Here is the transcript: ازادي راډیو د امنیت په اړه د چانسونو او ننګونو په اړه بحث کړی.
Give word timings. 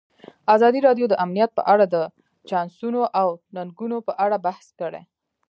ازادي 0.55 0.79
راډیو 0.87 1.05
د 1.09 1.13
امنیت 1.23 1.51
په 1.57 1.63
اړه 1.73 1.85
د 1.95 1.95
چانسونو 2.49 3.01
او 3.21 3.27
ننګونو 3.55 3.97
په 4.07 4.13
اړه 4.23 4.37
بحث 4.45 4.65
کړی. 4.79 5.03